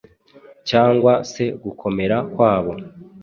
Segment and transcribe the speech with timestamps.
[0.69, 2.73] cyangwa se gukomera kwabo.